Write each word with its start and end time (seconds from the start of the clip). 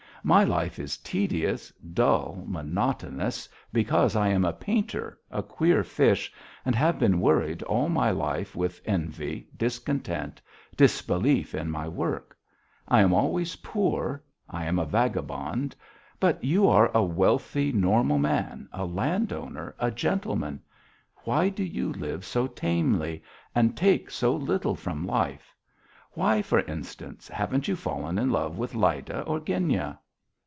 "My 0.23 0.43
life 0.43 0.77
is 0.77 0.97
tedious, 0.97 1.71
dull, 1.95 2.43
monotonous, 2.45 3.49
because 3.73 4.15
I 4.15 4.27
am 4.27 4.45
a 4.45 4.53
painter, 4.53 5.19
a 5.31 5.41
queer 5.41 5.83
fish, 5.83 6.31
and 6.63 6.75
have 6.75 6.99
been 6.99 7.19
worried 7.19 7.63
all 7.63 7.89
my 7.89 8.11
life 8.11 8.55
with 8.55 8.81
envy, 8.85 9.49
discontent, 9.57 10.39
disbelief 10.77 11.55
in 11.55 11.71
my 11.71 11.87
work: 11.87 12.37
I 12.87 13.01
am 13.01 13.13
always 13.15 13.55
poor, 13.55 14.21
I 14.47 14.65
am 14.65 14.77
a 14.77 14.85
vagabond, 14.85 15.75
but 16.19 16.43
you 16.43 16.67
are 16.67 16.91
a 16.93 17.01
wealthy, 17.01 17.71
normal 17.71 18.19
man, 18.19 18.69
a 18.71 18.85
landowner, 18.85 19.73
a 19.79 19.89
gentleman 19.89 20.61
why 21.23 21.49
do 21.49 21.63
you 21.63 21.93
live 21.93 22.23
so 22.25 22.45
tamely 22.45 23.23
and 23.55 23.75
take 23.75 24.11
so 24.11 24.35
little 24.35 24.75
from 24.75 25.03
life? 25.07 25.55
Why, 26.11 26.43
for 26.43 26.59
instance, 26.59 27.27
haven't 27.27 27.67
you 27.67 27.75
fallen 27.75 28.19
in 28.19 28.29
love 28.29 28.59
with 28.59 28.75
Lyda 28.75 29.21
or 29.23 29.39
Genya?" 29.39 29.97